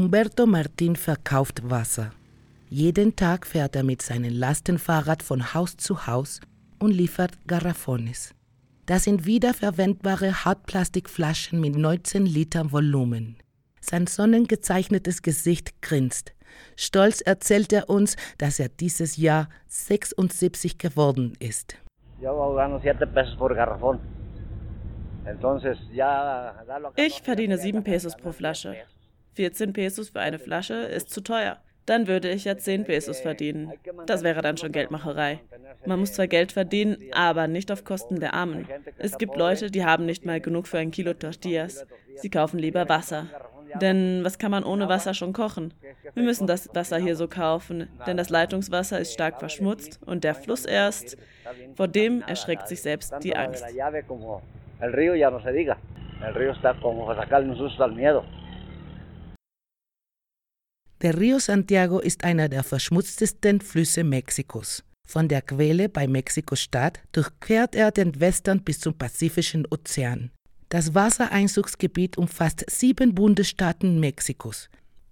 [0.00, 2.10] Humberto Martin verkauft Wasser.
[2.70, 6.40] Jeden Tag fährt er mit seinem Lastenfahrrad von Haus zu Haus
[6.78, 8.34] und liefert Garrafones.
[8.86, 13.36] Das sind wiederverwendbare Hartplastikflaschen mit 19 Litern Volumen.
[13.82, 16.32] Sein sonnengezeichnetes Gesicht grinst.
[16.76, 21.76] Stolz erzählt er uns, dass er dieses Jahr 76 geworden ist.
[26.96, 28.76] Ich verdiene 7 Pesos pro Flasche.
[29.34, 31.58] 14 Pesos für eine Flasche ist zu teuer.
[31.86, 33.72] Dann würde ich ja 10 Pesos verdienen.
[34.06, 35.40] Das wäre dann schon Geldmacherei.
[35.86, 38.68] Man muss zwar Geld verdienen, aber nicht auf Kosten der Armen.
[38.98, 41.86] Es gibt Leute, die haben nicht mal genug für ein Kilo Tortillas.
[42.16, 43.26] Sie kaufen lieber Wasser.
[43.80, 45.72] Denn was kann man ohne Wasser schon kochen?
[46.14, 50.34] Wir müssen das Wasser hier so kaufen, denn das Leitungswasser ist stark verschmutzt und der
[50.34, 51.16] Fluss erst,
[51.76, 53.64] vor dem erschreckt sich selbst die Angst.
[61.02, 64.84] Der Rio Santiago ist einer der verschmutztesten Flüsse Mexikos.
[65.08, 70.30] Von der Quelle bei Mexiko-Stadt durchquert er den Western bis zum Pazifischen Ozean.
[70.68, 74.68] Das Wassereinzugsgebiet umfasst sieben Bundesstaaten Mexikos.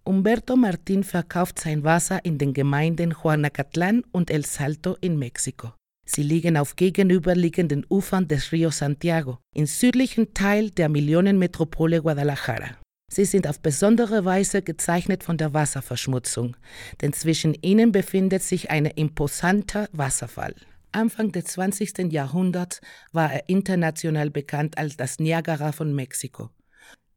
[0.06, 5.72] Humberto Martín verkauft sein Wasser in den Gemeinden Juanacatlán und El Salto in Mexiko.
[6.04, 12.76] Sie liegen auf gegenüberliegenden Ufern des Rio Santiago, im südlichen Teil der Millionenmetropole Guadalajara.
[13.10, 16.56] Sie sind auf besondere Weise gezeichnet von der Wasserverschmutzung,
[17.00, 20.54] denn zwischen ihnen befindet sich ein imposanter Wasserfall.
[20.92, 22.12] Anfang des 20.
[22.12, 22.80] Jahrhunderts
[23.12, 26.50] war er international bekannt als das Niagara von Mexiko.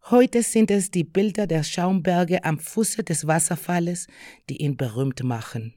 [0.10, 4.08] Heute sind es die Bilder der Schaumberge am Fuße des Wasserfalles,
[4.50, 5.76] die ihn berühmt machen.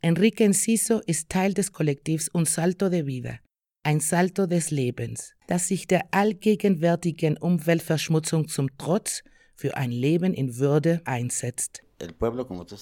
[0.00, 3.38] Enrique Enciso ist Teil des Kollektivs Un Salto de Vida,
[3.82, 9.22] ein Salto des Lebens, das sich der allgegenwärtigen Umweltverschmutzung zum Trotz
[9.56, 11.82] für ein Leben in Würde einsetzt.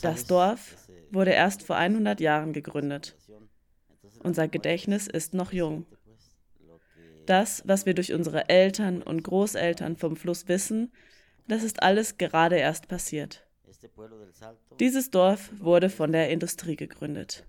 [0.02, 0.76] Das Dorf
[1.10, 3.16] wurde erst vor 100 Jahren gegründet.
[4.22, 5.86] Unser Gedächtnis ist noch jung.
[7.26, 10.92] Das, was wir durch unsere Eltern und Großeltern vom Fluss wissen,
[11.48, 13.46] das ist alles gerade erst passiert.
[14.80, 17.46] Dieses Dorf wurde von der Industrie gegründet.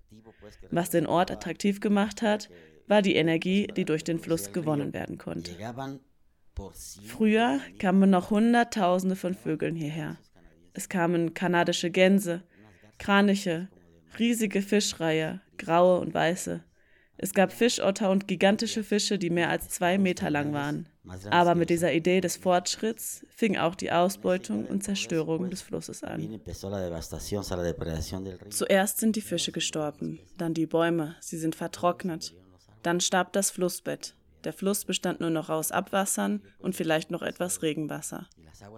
[0.69, 2.49] Was den Ort attraktiv gemacht hat,
[2.87, 5.51] war die Energie, die durch den Fluss gewonnen werden konnte.
[7.05, 10.17] Früher kamen noch Hunderttausende von Vögeln hierher.
[10.73, 12.43] Es kamen kanadische Gänse,
[12.97, 13.69] Kraniche,
[14.19, 16.63] riesige Fischreiher, graue und weiße.
[17.17, 20.89] Es gab Fischotter und gigantische Fische, die mehr als zwei Meter lang waren.
[21.29, 26.41] Aber mit dieser Idee des Fortschritts fing auch die Ausbeutung und Zerstörung des Flusses an.
[28.49, 32.33] Zuerst sind die Fische gestorben, dann die Bäume, sie sind vertrocknet.
[32.81, 34.15] Dann starb das Flussbett.
[34.45, 38.27] Der Fluss bestand nur noch aus Abwassern und vielleicht noch etwas Regenwasser.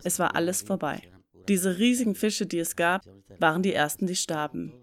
[0.04, 1.02] Es war alles vorbei.
[1.48, 3.06] Diese riesigen Fische, die es gab,
[3.40, 4.74] waren die ersten, die starben.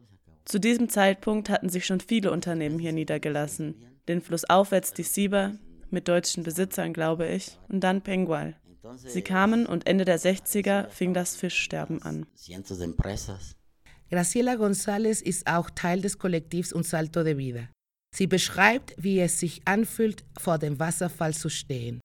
[0.45, 3.77] Zu diesem Zeitpunkt hatten sich schon viele Unternehmen hier niedergelassen.
[4.09, 5.53] Den Fluss aufwärts die Sieber,
[5.91, 8.57] mit deutschen Besitzern, glaube ich, und dann Pengual.
[8.97, 12.27] Sie kamen und Ende der 60er fing das Fischsterben an.
[14.11, 17.69] Graciela González ist auch Teil des Kollektivs Un Salto de Vida.
[18.15, 22.01] Sie beschreibt, wie es sich anfühlt, vor dem Wasserfall zu stehen.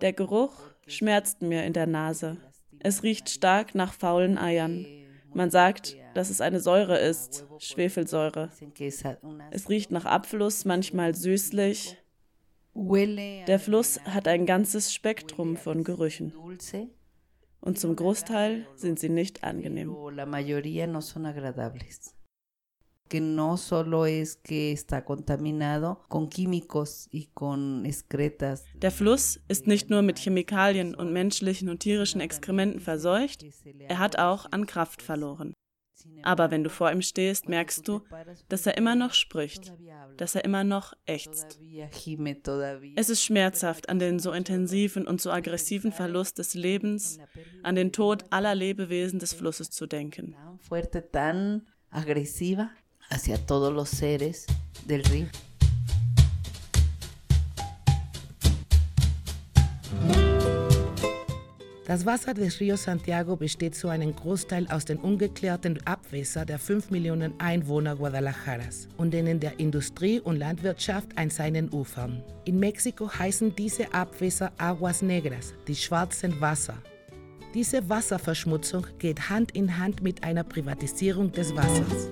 [0.00, 0.52] Der Geruch
[0.88, 2.38] schmerzt mir in der Nase.
[2.80, 4.84] Es riecht stark nach faulen Eiern.
[5.32, 8.50] Man sagt, dass es eine Säure ist, Schwefelsäure.
[9.52, 11.96] Es riecht nach Abfluss, manchmal süßlich.
[12.74, 16.32] Der Fluss hat ein ganzes Spektrum von Gerüchen.
[17.60, 19.94] Und zum Großteil sind sie nicht angenehm
[23.08, 28.64] que no solo es que está contaminado con químicos y con excretas.
[28.74, 33.44] Der Fluss ist nicht nur mit Chemikalien und menschlichen und tierischen Exkrementen verseucht,
[33.88, 35.54] er hat auch an Kraft verloren.
[36.22, 38.02] Aber wenn du vor ihm stehst, merkst du,
[38.48, 39.72] dass er immer noch spricht,
[40.16, 41.58] dass er immer noch ächzt.
[42.96, 47.18] Es ist schmerzhaft, an den so intensiven und so aggressiven Verlust des Lebens,
[47.62, 50.36] an den Tod aller Lebewesen des Flusses zu denken
[53.14, 54.46] hacia todos los seres
[54.86, 55.26] del río.
[61.86, 66.90] Das Wasser des Rio Santiago besteht zu einem Großteil aus den ungeklärten Abwässern der 5
[66.90, 72.22] Millionen Einwohner Guadalajaras und denen der Industrie und Landwirtschaft an seinen Ufern.
[72.46, 76.78] In Mexiko heißen diese Abwässer Aguas Negras, die schwarzen Wasser.
[77.52, 82.10] Diese Wasserverschmutzung geht Hand in Hand mit einer Privatisierung des Wassers.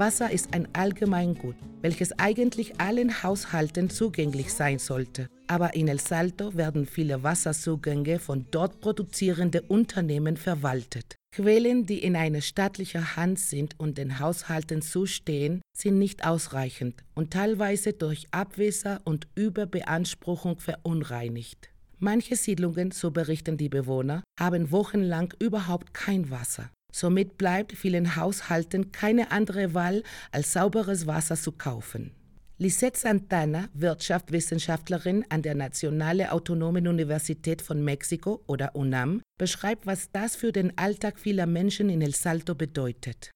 [0.00, 5.26] Wasser ist ein Allgemeingut, welches eigentlich allen Haushalten zugänglich sein sollte.
[5.46, 11.16] Aber in El Salto werden viele Wasserzugänge von dort produzierenden Unternehmen verwaltet.
[11.32, 17.30] Quellen, die in einer staatlichen Hand sind und den Haushalten zustehen, sind nicht ausreichend und
[17.30, 21.68] teilweise durch Abwässer und Überbeanspruchung verunreinigt.
[21.98, 26.70] Manche Siedlungen, so berichten die Bewohner, haben wochenlang überhaupt kein Wasser.
[26.92, 30.02] Somit bleibt vielen Haushalten keine andere Wahl,
[30.32, 32.12] als sauberes Wasser zu kaufen.
[32.58, 40.36] Lisette Santana, Wirtschaftswissenschaftlerin an der Nationalen Autonomen Universität von Mexiko oder UNAM, beschreibt, was das
[40.36, 43.30] für den Alltag vieler Menschen in El Salto bedeutet.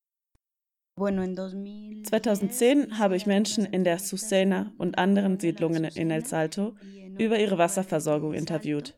[0.96, 6.76] 2010 habe ich Menschen in der Susena und anderen Siedlungen in El Salto
[7.18, 8.94] über ihre Wasserversorgung interviewt.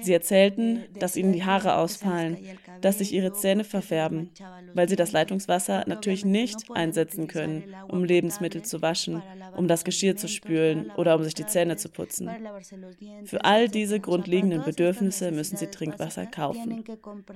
[0.00, 2.38] Sie erzählten, dass ihnen die Haare ausfallen,
[2.80, 4.30] dass sich ihre Zähne verfärben,
[4.74, 9.22] weil sie das Leitungswasser natürlich nicht einsetzen können, um Lebensmittel zu waschen,
[9.56, 12.30] um das Geschirr zu spülen oder um sich die Zähne zu putzen.
[13.24, 16.84] Für all diese grundlegenden Bedürfnisse müssen sie Trinkwasser kaufen.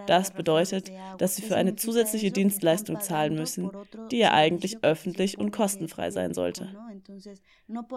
[0.07, 3.71] Das bedeutet, dass sie für eine zusätzliche Dienstleistung zahlen müssen,
[4.11, 6.69] die ja eigentlich öffentlich und kostenfrei sein sollte.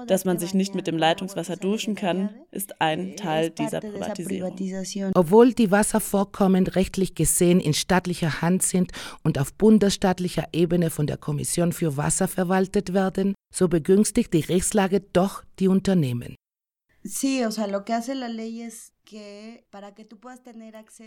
[0.08, 5.12] Dass man sich nicht mit dem Leitungswasser duschen kann, ist ein Teil dieser Privatisierung.
[5.16, 8.92] Obwohl die Wasservorkommen rechtlich gesehen in staatlicher Hand sind
[9.24, 15.02] und auf bundesstaatlicher Ebene von der Kommission für Wasser verwaltet werden, so begünstigt die Rechtslage
[15.14, 16.36] doch die Unternehmen.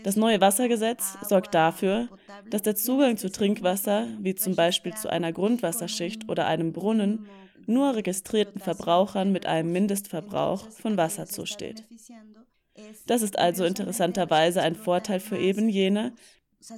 [0.03, 2.07] Das neue Wassergesetz sorgt dafür,
[2.49, 7.27] dass der Zugang zu Trinkwasser, wie zum Beispiel zu einer Grundwasserschicht oder einem Brunnen,
[7.65, 11.83] nur registrierten Verbrauchern mit einem Mindestverbrauch von Wasser zusteht.
[13.05, 16.13] Das ist also interessanterweise ein Vorteil für eben jene,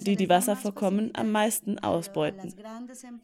[0.02, 2.54] die die Wasservorkommen am meisten ausbeuten.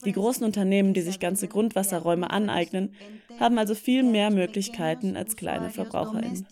[0.06, 2.94] Die großen Unternehmen, die sich ganze Grundwasserräume aneignen,
[3.40, 6.48] haben also viel mehr Möglichkeiten als kleine VerbraucherInnen.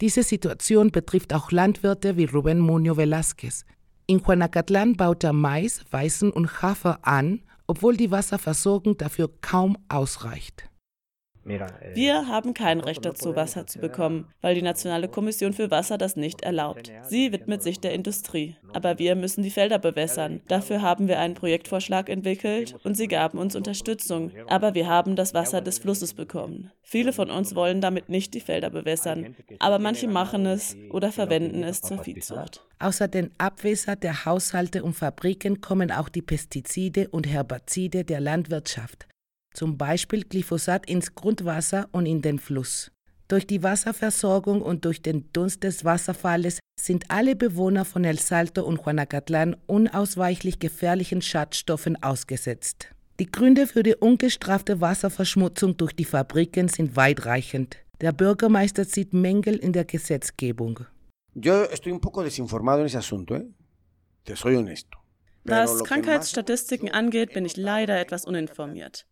[0.00, 3.64] Diese Situation betrifft auch Landwirte wie Rubén Muñoz Velázquez.
[4.06, 10.70] In Juanacatlán baut er Mais, Weißen und Hafer an, obwohl die Wasserversorgung dafür kaum ausreicht.
[11.50, 15.98] Eh, Wir haben kein Recht dazu, Wasser zu bekommen, weil die Nationale Kommission für Wasser
[15.98, 16.90] das nicht erlaubt.
[17.08, 18.56] Sie widmet sich der Industrie.
[18.72, 20.40] Aber wir müssen die Felder bewässern.
[20.48, 24.32] Dafür haben wir einen Projektvorschlag entwickelt und sie gaben uns Unterstützung.
[24.48, 26.70] Aber wir haben das Wasser des Flusses bekommen.
[26.82, 29.34] Viele von uns wollen damit nicht die Felder bewässern.
[29.58, 32.64] Aber manche machen es oder verwenden es zur Viehzucht.
[32.78, 39.08] Außer den Abwässer der Haushalte und Fabriken kommen auch die Pestizide und Herbazide der Landwirtschaft
[39.58, 42.92] zum Beispiel Glyphosat ins Grundwasser und in den Fluss.
[43.26, 48.62] Durch die Wasserversorgung und durch den Dunst des Wasserfalles sind alle Bewohner von El Salto
[48.62, 52.94] und Juanacatlán unausweichlich gefährlichen Schadstoffen ausgesetzt.
[53.18, 57.78] Die Gründe für die ungestrafte Wasserverschmutzung durch die Fabriken sind weitreichend.
[58.00, 60.86] Der Bürgermeister sieht Mängel in der Gesetzgebung.
[61.34, 63.46] Yo estoy un poco desinformado en ese asunto, ¿eh?
[64.24, 64.98] Te soy honesto.
[65.44, 69.04] Was Krankheitsstatistiken angeht, bin ich leider etwas uninformiert.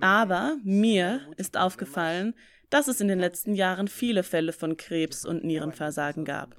[0.00, 2.34] Aber mir ist aufgefallen,
[2.70, 6.56] dass es in den letzten Jahren viele Fälle von Krebs und Nierenversagen gab.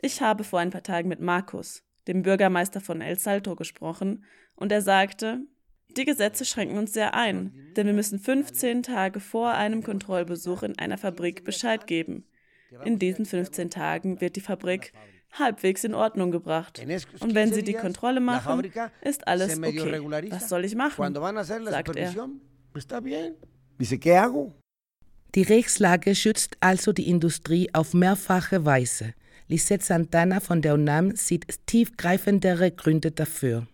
[0.00, 4.24] Ich habe vor ein paar Tagen mit Markus, dem Bürgermeister von El Salto, gesprochen
[4.54, 5.40] und er sagte,
[5.96, 10.78] die Gesetze schränken uns sehr ein, denn wir müssen 15 Tage vor einem Kontrollbesuch in
[10.78, 12.26] einer Fabrik Bescheid geben.
[12.84, 14.92] In diesen 15 Tagen wird die Fabrik
[15.38, 16.80] halbwegs in Ordnung gebracht.
[17.20, 18.70] Und wenn sie die Kontrolle machen,
[19.02, 20.30] ist alles okay.
[20.30, 21.14] Was soll ich machen?
[21.14, 22.14] sagt er.
[25.34, 29.12] Die Rechtslage schützt also die Industrie auf mehrfache Weise.
[29.48, 33.66] Lisette Santana von der UNAM sieht tiefgreifendere Gründe dafür.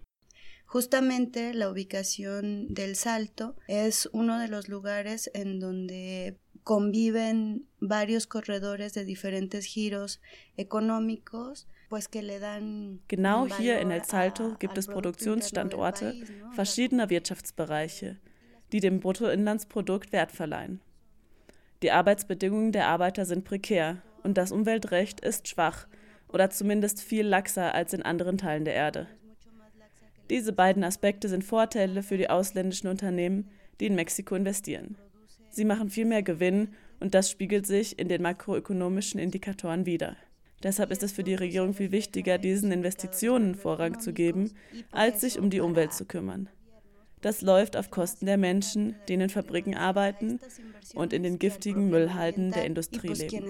[0.72, 8.94] Justamente la ubicación del Salto es uno de los lugares en donde conviven varios corredores
[8.94, 10.22] de diferentes giros
[10.56, 11.68] económicos.
[13.06, 16.14] Genau hier in El Salto gibt es Produktionsstandorte
[16.54, 18.18] verschiedener Wirtschaftsbereiche,
[18.72, 20.80] die dem Bruttoinlandsprodukt Wert verleihen.
[21.82, 25.86] Die Arbeitsbedingungen der Arbeiter sind prekär und das Umweltrecht ist schwach
[26.28, 29.06] oder zumindest viel laxer als in anderen Teilen der Erde.
[30.30, 33.48] Diese beiden Aspekte sind Vorteile für die ausländischen Unternehmen,
[33.80, 34.96] die in Mexiko investieren.
[35.50, 36.68] Sie machen viel mehr Gewinn
[37.00, 40.16] und das spiegelt sich in den makroökonomischen Indikatoren wider.
[40.62, 44.52] Deshalb ist es für die Regierung viel wichtiger, diesen Investitionen Vorrang zu geben,
[44.92, 46.48] als sich um die Umwelt zu kümmern.
[47.22, 50.40] Das läuft auf Kosten der Menschen, die in den Fabriken arbeiten
[50.94, 53.46] und in den giftigen Müllhalden der Industrie leben.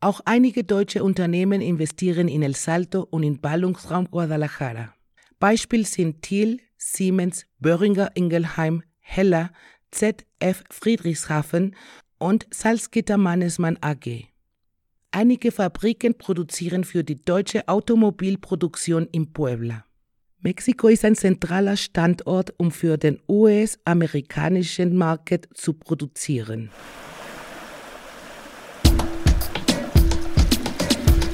[0.00, 4.94] Auch einige deutsche Unternehmen investieren in El Salto und in Ballungsraum Guadalajara.
[5.40, 9.50] Beispiel sind Thiel, Siemens, Böhringer Ingelheim, Heller,
[9.90, 11.74] ZF Friedrichshafen
[12.18, 14.26] und Salzgitter Mannesmann AG.
[15.10, 19.84] Einige Fabriken produzieren für die deutsche Automobilproduktion in Puebla.
[20.40, 26.70] Mexiko ist ein zentraler Standort, um für den US-amerikanischen Markt zu produzieren.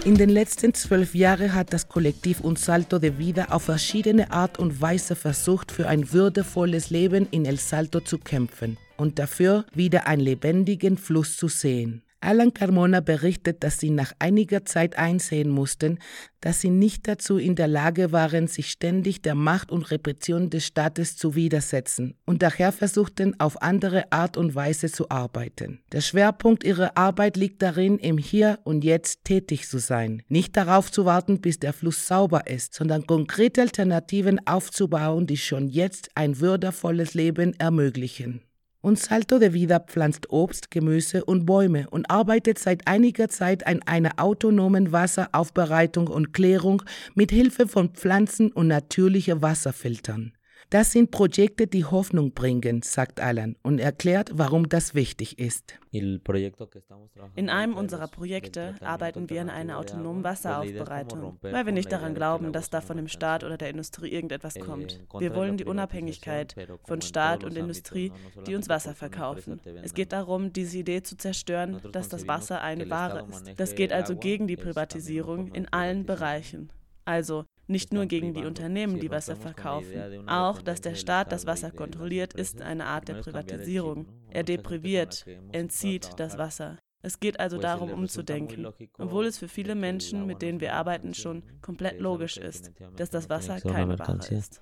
[0.04, 4.80] In den letzten zwölf Jahren hat das Kollektiv Unsalto de Vida auf verschiedene Art und
[4.80, 10.22] Weise versucht, für ein würdevolles Leben in El Salto zu kämpfen und dafür wieder einen
[10.22, 12.02] lebendigen Fluss zu sehen.
[12.24, 15.98] Alan Carmona berichtet, dass sie nach einiger Zeit einsehen mussten,
[16.40, 20.66] dass sie nicht dazu in der Lage waren, sich ständig der Macht und Repression des
[20.66, 25.80] Staates zu widersetzen und daher versuchten, auf andere Art und Weise zu arbeiten.
[25.90, 30.92] Der Schwerpunkt ihrer Arbeit liegt darin, im Hier und Jetzt tätig zu sein, nicht darauf
[30.92, 36.38] zu warten, bis der Fluss sauber ist, sondern konkrete Alternativen aufzubauen, die schon jetzt ein
[36.38, 38.42] würdevolles Leben ermöglichen.
[38.82, 43.80] Und Salto de Vida pflanzt Obst, Gemüse und Bäume und arbeitet seit einiger Zeit an
[43.86, 46.82] einer autonomen Wasseraufbereitung und Klärung
[47.14, 50.32] mit Hilfe von Pflanzen und natürlichen Wasserfiltern.
[50.70, 55.78] Das sind Projekte, die Hoffnung bringen, sagt Alan und erklärt, warum das wichtig ist.
[55.90, 62.52] In einem unserer Projekte arbeiten wir an einer autonomen Wasseraufbereitung, weil wir nicht daran glauben,
[62.52, 65.02] dass da von dem Staat oder der Industrie irgendetwas kommt.
[65.18, 66.54] Wir wollen die Unabhängigkeit
[66.84, 68.12] von Staat und Industrie,
[68.46, 69.60] die uns Wasser verkaufen.
[69.82, 73.60] Es geht darum, diese Idee zu zerstören, dass das Wasser eine Ware ist.
[73.60, 76.70] Das geht also gegen die Privatisierung in allen Bereichen.
[77.04, 80.28] Also nicht nur gegen die Unternehmen, die Wasser verkaufen.
[80.28, 84.06] Auch, dass der Staat das Wasser kontrolliert, ist eine Art der Privatisierung.
[84.30, 86.78] Er depriviert, entzieht das Wasser.
[87.04, 91.42] Es geht also darum, umzudenken, obwohl es für viele Menschen, mit denen wir arbeiten, schon
[91.60, 94.60] komplett logisch ist, dass das Wasser keine Ware ist.